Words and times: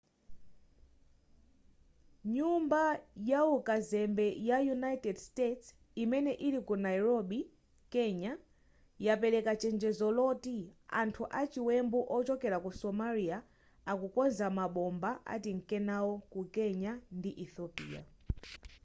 nyumba 2.35 2.81
yawu 3.29 3.55
kazembe 3.67 4.27
ya 4.47 4.57
united 4.77 5.15
states 5.27 5.67
imene 6.03 6.31
ili 6.47 6.59
ku 6.67 6.75
nairobi 6.85 7.39
kenya 7.93 8.31
yapereka 9.05 9.51
chenjezo 9.61 10.07
loti 10.17 10.57
anthu 11.01 11.23
achiwembe 11.41 11.99
ochokera 12.17 12.57
ku 12.65 12.71
somalia 12.81 13.37
akukonza 13.91 14.45
mabomba 14.57 15.11
atinke 15.33 15.77
nawo 15.87 16.13
ku 16.31 16.39
kenya 16.55 16.91
ndi 17.17 17.31
ethiopia 17.43 18.01